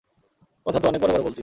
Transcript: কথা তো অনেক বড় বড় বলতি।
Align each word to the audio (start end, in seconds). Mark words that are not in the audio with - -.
কথা 0.65 0.79
তো 0.79 0.85
অনেক 0.87 1.01
বড় 1.01 1.11
বড় 1.11 1.23
বলতি। 1.23 1.39